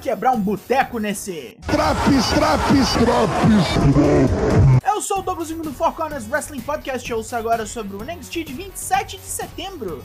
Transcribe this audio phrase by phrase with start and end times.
[0.00, 1.58] quebrar um boteco nesse.
[1.66, 4.84] Traps, traps, traps.
[4.84, 8.44] Eu sou o Douglas do Four Corners Wrestling Podcast e ouço agora sobre o NXT
[8.44, 10.02] de 27 de setembro.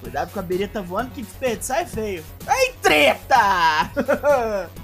[0.00, 2.24] Cuidado com a bereta voando que desperdiçar é feio.
[2.48, 3.90] Ei, treta!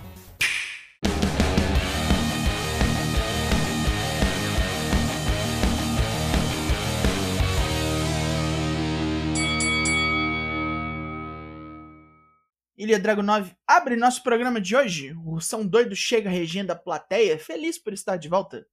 [12.78, 15.12] Ilha Dragunov abre nosso programa de hoje.
[15.26, 18.64] O São Doido chega regendo a plateia, feliz por estar de volta.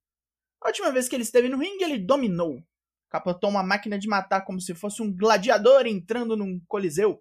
[0.62, 2.62] A última vez que ele esteve no ringue, ele dominou.
[3.10, 7.20] Capotou uma máquina de matar como se fosse um gladiador entrando num coliseu.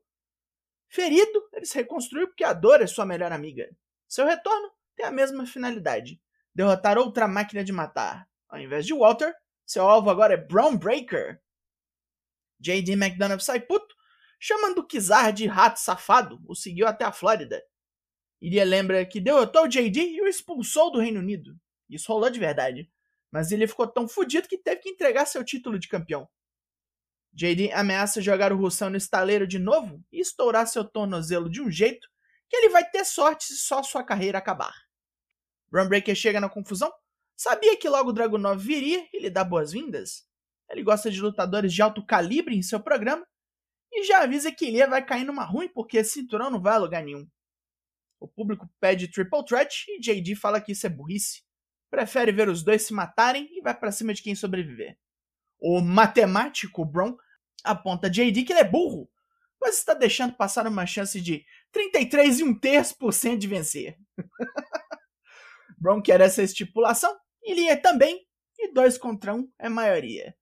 [0.87, 3.67] Ferido, ele se reconstruiu porque a dor é sua melhor amiga.
[4.07, 6.21] Seu retorno tem a mesma finalidade:
[6.53, 8.29] derrotar outra máquina de matar.
[8.47, 9.33] Ao invés de Walter,
[9.65, 11.41] seu alvo agora é Brown Breaker.
[12.59, 12.91] J.D.
[12.91, 13.94] McDonough sai puto
[14.45, 17.63] chamando Kizar de rato safado, o seguiu até a Flórida.
[18.39, 21.59] Iria lembra que derrotou JD e o expulsou do Reino Unido.
[21.89, 22.87] Isso rolou de verdade.
[23.31, 26.29] Mas ele ficou tão fodido que teve que entregar seu título de campeão.
[27.33, 31.71] JD ameaça jogar o Russão no estaleiro de novo e estourar seu tornozelo de um
[31.71, 32.07] jeito
[32.47, 34.75] que ele vai ter sorte se só sua carreira acabar.
[35.73, 36.93] Runbreaker chega na confusão,
[37.35, 40.23] sabia que logo o Dragunov viria e lhe dá boas-vindas.
[40.69, 43.25] Ele gosta de lutadores de alto calibre em seu programa
[43.95, 47.01] e já avisa que Ilia vai cair numa ruim porque cinturão não vai a lugar
[47.01, 47.25] nenhum.
[48.19, 51.43] O público pede Triple Threat e JD fala que isso é burrice.
[51.89, 54.97] Prefere ver os dois se matarem e vai para cima de quem sobreviver.
[55.57, 57.17] O matemático Bron
[57.63, 59.09] aponta JD que ele é burro,
[59.57, 63.97] pois está deixando passar uma chance de 33 e um terço por cento de vencer.
[65.79, 68.25] Bron quer essa estipulação, Ilia também,
[68.57, 70.35] e dois contra um é maioria.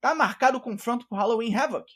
[0.00, 1.90] Tá marcado o confronto por Halloween Havoc,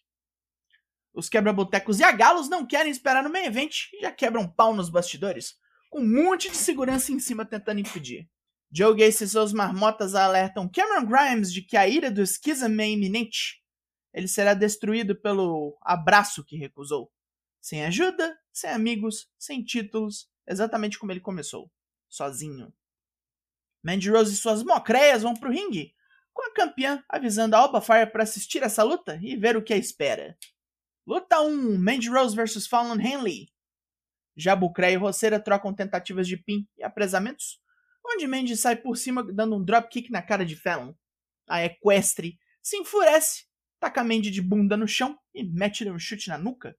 [1.14, 4.74] os quebra-botecos e a Galos não querem esperar no main event e já quebram pau
[4.74, 5.54] nos bastidores,
[5.90, 8.28] com um monte de segurança em cima tentando impedir.
[8.74, 12.88] Joe Gacy e seus marmotas alertam Cameron Grimes de que a ira do Schism é
[12.88, 13.62] iminente.
[14.14, 17.12] Ele será destruído pelo abraço que recusou.
[17.60, 21.70] Sem ajuda, sem amigos, sem títulos, exatamente como ele começou,
[22.08, 22.72] sozinho.
[23.82, 25.94] Mandy Rose e suas mocreias vão pro ringue,
[26.32, 29.74] com a campeã avisando a Alba Fire para assistir essa luta e ver o que
[29.74, 30.36] a espera.
[31.04, 33.48] Luta 1: Mandy Rose vs Fallon Henley.
[34.36, 37.60] Jabucré e Roceira trocam tentativas de pin e apresamentos,
[38.06, 40.94] onde Mandy sai por cima dando um dropkick na cara de Fallon.
[41.48, 43.46] A Equestre se enfurece,
[43.80, 46.76] taca Mandy de bunda no chão e mete-lhe um chute na nuca.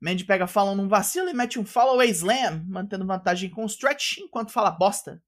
[0.00, 4.18] Mandy pega Fallon num vacilo e mete um follow slam, mantendo vantagem com o stretch
[4.18, 5.20] enquanto fala bosta.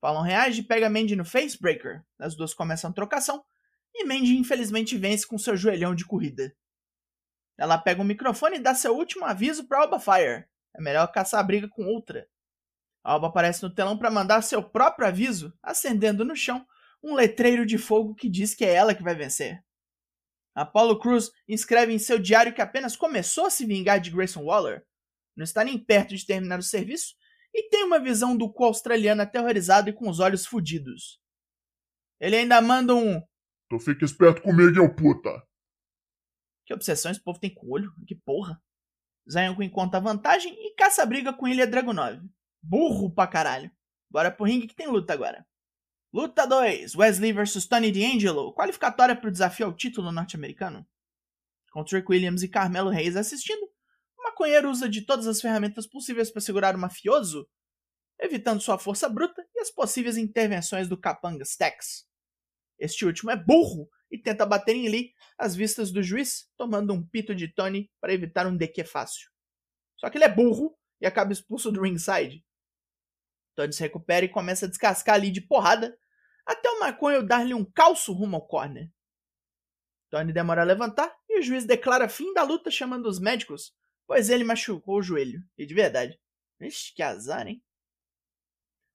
[0.00, 2.04] Fallon reage e pega Mandy no facebreaker.
[2.16, 3.44] As duas começam trocação
[3.92, 6.54] e Mandy infelizmente vence com seu joelhão de corrida.
[7.58, 10.46] Ela pega o microfone e dá seu último aviso para Alba Fire.
[10.74, 12.28] É melhor caçar a briga com outra.
[13.02, 16.64] A Alba aparece no telão para mandar seu próprio aviso, acendendo no chão
[17.02, 19.62] um letreiro de fogo que diz que é ela que vai vencer.
[20.54, 24.84] Apollo Cruz escreve em seu diário que apenas começou a se vingar de Grayson Waller,
[25.36, 27.14] não está nem perto de terminar o serviço
[27.54, 31.20] e tem uma visão do cu australiano aterrorizado e com os olhos fudidos.
[32.20, 33.22] Ele ainda manda um.
[33.70, 35.30] Tu fica esperto comigo, eu puta.
[36.68, 37.90] Que obsessão esse povo tem com o olho?
[38.06, 38.62] Que porra.
[39.26, 42.20] Zayonko encontra vantagem e caça a briga com Ilha Dragunov.
[42.62, 43.70] Burro pra caralho.
[44.10, 45.46] Bora pro ringue que tem luta agora.
[46.12, 50.86] Luta 2: Wesley vs Tony D'Angelo, qualificatória para o desafio ao título norte-americano.
[51.72, 53.64] Com Trick Williams e Carmelo Reis assistindo,
[54.18, 57.48] o maconheiro usa de todas as ferramentas possíveis para segurar o mafioso,
[58.20, 62.06] evitando sua força bruta e as possíveis intervenções do capanga Stax.
[62.78, 67.06] Este último é burro e tenta bater em Lee às vistas do juiz, tomando um
[67.06, 69.30] pito de Tony para evitar um DQ fácil.
[69.96, 72.44] Só que ele é burro e acaba expulso do ringside.
[73.54, 75.98] Tony se recupera e começa a descascar Lee de porrada,
[76.46, 78.90] até o maconho dar-lhe um calço rumo ao corner.
[80.10, 83.74] Tony demora a levantar e o juiz declara fim da luta chamando os médicos,
[84.06, 85.42] pois ele machucou o joelho.
[85.58, 86.18] E de verdade.
[86.60, 87.62] Ixi, que azar, hein?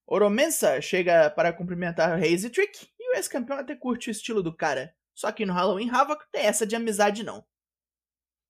[0.05, 4.93] Oromensa chega para cumprimentar e Trick, e o ex-campeão até curte o estilo do cara,
[5.13, 7.45] só que no Halloween Havoc tem essa de amizade não.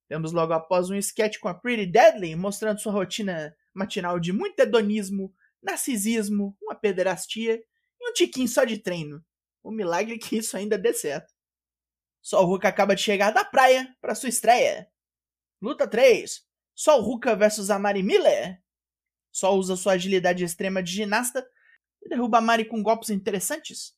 [0.08, 4.58] Temos logo após um sketch com a Pretty Deadly mostrando sua rotina matinal de muito
[4.60, 7.62] hedonismo, narcisismo, uma pederastia
[8.00, 9.24] e um tiquinho só de treino.
[9.62, 11.32] O milagre que isso ainda dê certo.
[12.22, 14.88] Sol Ruka acaba de chegar da praia para sua estreia.
[15.60, 16.44] Luta 3.
[16.74, 18.62] Sol Ruka vs Amari Miller.
[19.32, 21.46] Sol usa sua agilidade extrema de ginasta
[22.02, 23.96] e derruba Amari com golpes interessantes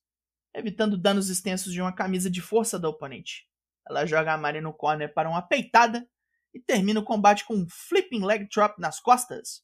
[0.56, 3.46] evitando danos extensos de uma camisa de força da oponente.
[3.86, 6.08] Ela joga a Mari no corner para uma peitada
[6.54, 9.62] e termina o combate com um flipping leg drop nas costas.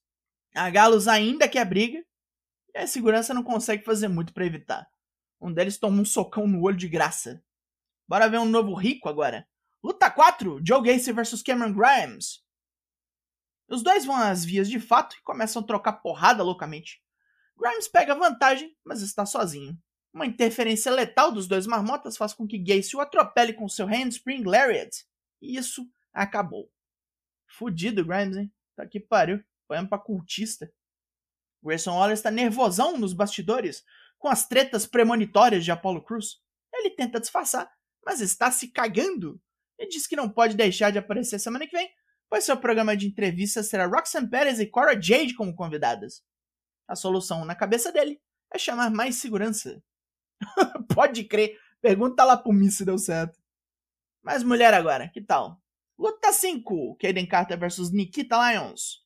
[0.55, 2.05] A Galos ainda quer briga
[2.75, 4.87] e a segurança não consegue fazer muito para evitar.
[5.41, 7.43] Um deles toma um socão no olho de graça.
[8.07, 9.49] Bora ver um novo rico agora.
[9.83, 12.45] Luta 4: Joe Gacy vs Cameron Grimes.
[13.67, 17.03] Os dois vão às vias de fato e começam a trocar porrada loucamente.
[17.59, 19.77] Grimes pega vantagem, mas está sozinho.
[20.13, 24.43] Uma interferência letal dos dois marmotas faz com que Gacy o atropele com seu handspring
[24.45, 25.07] lariat.
[25.41, 26.71] E isso acabou.
[27.47, 28.53] Fudido Grimes, hein?
[28.77, 29.43] Tá que pariu.
[29.67, 30.71] Foi pra cultista.
[31.63, 33.85] Grayson Waller está nervosão nos bastidores
[34.19, 36.41] com as tretas premonitórias de Apollo Cruz.
[36.75, 37.71] Ele tenta disfarçar,
[38.05, 39.41] mas está se cagando.
[39.79, 41.91] Ele diz que não pode deixar de aparecer semana que vem,
[42.29, 46.23] pois seu programa de entrevistas terá Roxanne Perez e Cora Jade como convidadas.
[46.87, 48.21] A solução na cabeça dele
[48.53, 49.83] é chamar mais segurança.
[50.95, 51.59] pode crer.
[51.81, 53.39] Pergunta lá pro Miss se deu certo.
[54.23, 55.61] Mas mulher agora, que tal?
[55.99, 59.05] Luta 5, Kaden Carter versus Nikita Lyons.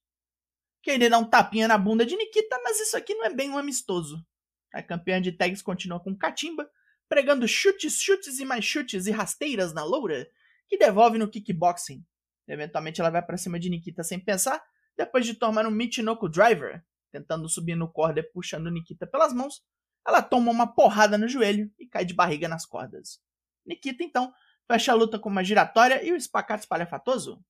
[0.85, 3.59] Kaden dá um tapinha na bunda de Nikita, mas isso aqui não é bem um
[3.59, 4.25] amistoso.
[4.73, 6.69] A campeã de tags continua com catimba,
[7.09, 10.29] pregando chutes, chutes e mais chutes e rasteiras na loura,
[10.69, 12.05] que devolve no kickboxing.
[12.47, 14.63] Eventualmente ela vai para cima de Nikita sem pensar,
[14.97, 19.63] depois de tomar um Michinoku Driver, tentando subir no corda puxando Nikita pelas mãos,
[20.07, 23.21] ela toma uma porrada no joelho e cai de barriga nas cordas.
[23.67, 24.33] Nikita então
[24.67, 27.43] fecha a luta com uma giratória e o espacate espalhafatoso.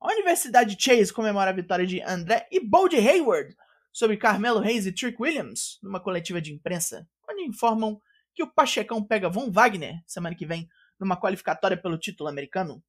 [0.00, 3.54] A Universidade Chase comemora a vitória de André e Bold Hayward
[3.92, 8.00] sobre Carmelo Reis e Trick Williams numa coletiva de imprensa, onde informam
[8.34, 12.82] que o Pachecão pega Von Wagner semana que vem numa qualificatória pelo título americano.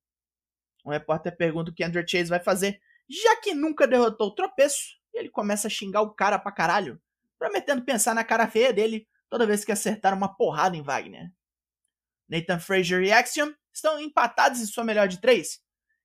[0.86, 4.98] Um repórter pergunta o que Andrew Chase vai fazer, já que nunca derrotou o tropeço,
[5.14, 7.02] e ele começa a xingar o cara pra caralho,
[7.38, 11.32] prometendo pensar na cara feia dele toda vez que acertar uma porrada em Wagner.
[12.30, 15.60] Nathan Frazier e Axiom estão empatados em sua melhor de três,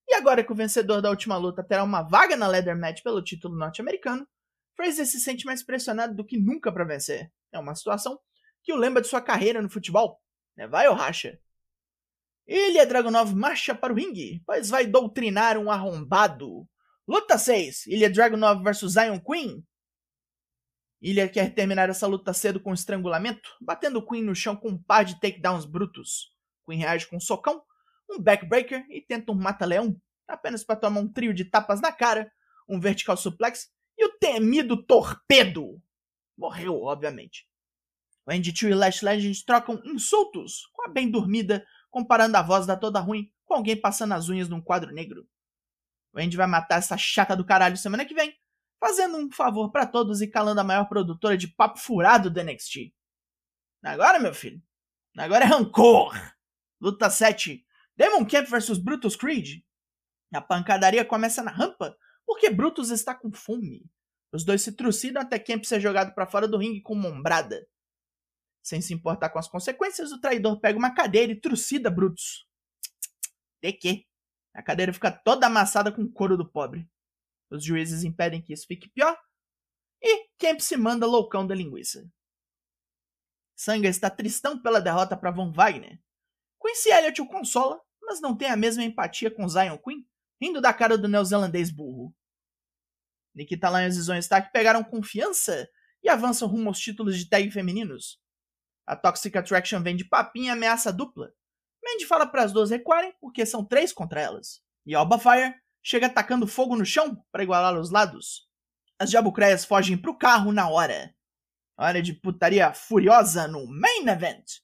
[0.08, 3.22] e agora que o vencedor da última luta terá uma vaga na Leather Match pelo
[3.22, 4.26] título norte-americano,
[4.74, 7.30] Frazier se sente mais pressionado do que nunca para vencer.
[7.52, 8.18] É uma situação
[8.62, 10.20] que o lembra de sua carreira no futebol.
[10.58, 11.38] É, vai ou racha?
[12.46, 16.66] Ilha Dragunov marcha para o ringue, pois vai doutrinar um arrombado.
[17.06, 19.64] Luta 6: Ilha Dragunov vs Zion Queen.
[21.00, 25.04] Ilha quer terminar essa luta cedo com estrangulamento, batendo Queen no chão com um par
[25.04, 26.34] de takedowns brutos.
[26.66, 27.62] Queen reage com um socão,
[28.10, 29.98] um backbreaker e tenta um mata-leão,
[30.28, 32.30] apenas para tomar um trio de tapas na cara,
[32.68, 35.80] um vertical suplex e o temido torpedo.
[36.36, 37.46] Morreu, obviamente.
[38.26, 42.76] O Andy e Lash Legends trocam insultos com a bem dormida, comparando a voz da
[42.76, 45.26] toda ruim com alguém passando as unhas num quadro negro.
[46.12, 48.32] O Andy vai matar essa chata do caralho semana que vem,
[48.80, 52.92] fazendo um favor para todos e calando a maior produtora de papo furado do NXT.
[53.84, 54.60] Agora, meu filho,
[55.16, 56.14] agora é rancor.
[56.80, 57.64] Luta 7.
[57.94, 59.62] Demon Camp vs Brutus Creed.
[60.32, 63.84] A pancadaria começa na rampa, porque Brutus está com fome.
[64.32, 67.66] Os dois se trucidam até Camp ser jogado para fora do ringue com ombrada.
[68.62, 72.46] Sem se importar com as consequências, o traidor pega uma cadeira e trucida Brutus.
[73.62, 74.06] De quê?
[74.54, 76.88] A cadeira fica toda amassada com o couro do pobre.
[77.50, 79.18] Os juízes impedem que isso fique pior.
[80.02, 82.08] E Kemp se manda loucão da linguiça.
[83.56, 86.00] Sanga está tristão pela derrota para Von Wagner.
[86.62, 90.06] Quincy Elliott o consola, mas não tem a mesma empatia com Zion Queen,
[90.40, 92.14] rindo da cara do neozelandês burro.
[93.34, 95.68] Nikita Lyons e Zoe Stark pegaram confiança
[96.02, 98.18] e avançam rumo aos títulos de tag femininos.
[98.86, 101.32] A Toxic Attraction vem de papinha e ameaça dupla.
[101.82, 104.62] Mandy fala para as duas recuarem porque são três contra elas.
[104.86, 108.48] E Alba Fire chega atacando fogo no chão para igualar os lados.
[108.98, 111.14] As jabucreias fogem pro carro na hora.
[111.76, 114.60] Hora de putaria furiosa no Main Event.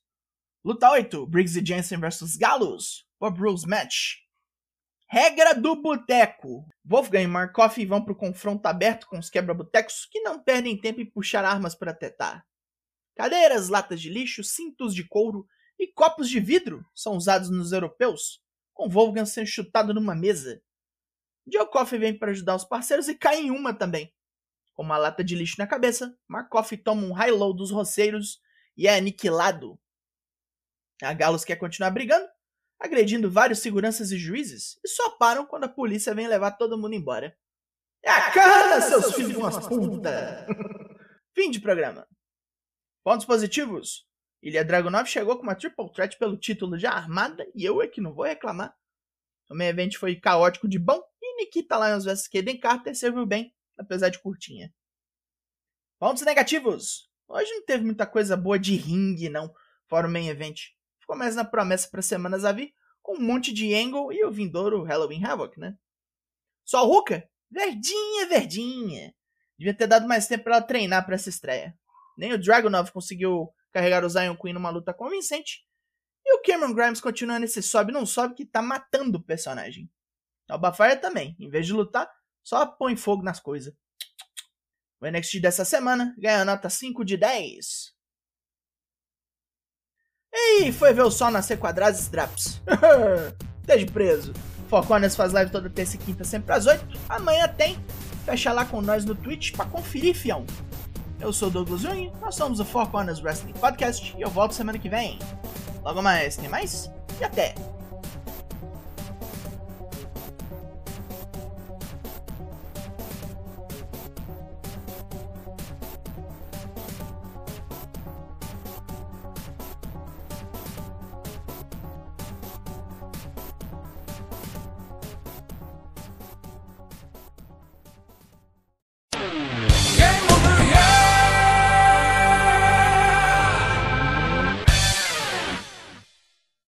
[0.62, 4.16] Luta 8, Briggs e Jensen vs Galos, Bob Rules Match.
[5.08, 6.68] Regra do boteco.
[6.84, 11.08] Wolfgang e Markov vão pro confronto aberto com os quebra-botecos que não perdem tempo em
[11.08, 12.44] puxar armas para tetar.
[13.14, 15.46] Cadeiras, latas de lixo, cintos de couro
[15.78, 18.42] e copos de vidro são usados nos europeus,
[18.74, 20.60] com Wolfgang sendo chutado numa mesa.
[21.46, 24.12] Djokoff vem para ajudar os parceiros e cai em uma também.
[24.74, 28.40] Com uma lata de lixo na cabeça, Markov toma um high-low dos roceiros
[28.76, 29.78] e é aniquilado.
[31.02, 32.28] A Galos quer continuar brigando,
[32.78, 36.94] agredindo vários seguranças e juízes, e só param quando a polícia vem levar todo mundo
[36.94, 37.36] embora.
[38.02, 40.46] É a cara, seus filhos de umas puta!
[41.34, 42.06] Fim de programa.
[43.04, 44.06] Pontos positivos.
[44.42, 48.00] Ilha Dragunov chegou com uma triple threat pelo título de armada e eu é que
[48.00, 48.76] não vou reclamar.
[49.50, 51.02] O main event foi caótico de bom
[51.36, 54.72] Nikita Lyons vs Kaden Carter serviu bem, apesar de curtinha.
[55.98, 57.10] Pontos negativos.
[57.28, 59.52] Hoje não teve muita coisa boa de ringue, não,
[59.88, 60.60] fora o main event.
[61.00, 64.30] Ficou mais na promessa para semanas a vir, com um monte de angle e o
[64.30, 65.76] vindouro Halloween Havoc, né?
[66.64, 67.28] Só o Ruka?
[67.50, 69.14] Verdinha, verdinha.
[69.58, 71.76] Devia ter dado mais tempo pra ela treinar pra essa estreia.
[72.18, 75.64] Nem o Dragunov conseguiu carregar o Zion Queen numa luta convincente.
[76.24, 79.88] E o Cameron Grimes continua nesse sobe não sobe que tá matando o personagem.
[80.50, 82.08] O Bafaria também, em vez de lutar,
[82.42, 83.74] só põe fogo nas coisas.
[85.00, 87.94] O NXT dessa semana ganha nota 5 de 10.
[90.32, 92.62] E foi ver o sol nascer quadrados e traps.
[93.60, 94.32] Esteja preso.
[94.68, 96.84] Foconas faz live toda terça e quinta, sempre às 8.
[97.08, 97.78] Amanhã tem.
[98.24, 100.44] Fecha lá com nós no Twitch pra conferir, fião.
[101.20, 104.52] Eu sou o Douglas Jung, nós somos o Four Corners Wrestling Podcast e eu volto
[104.52, 105.18] semana que vem.
[105.82, 106.90] Logo mais, tem mais?
[107.20, 107.75] E até!